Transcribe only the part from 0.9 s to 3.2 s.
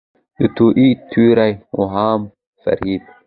تیوري، عوام فریب